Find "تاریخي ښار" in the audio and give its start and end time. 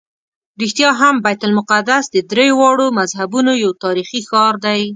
3.83-4.53